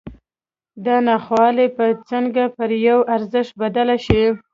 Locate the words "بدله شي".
3.61-4.23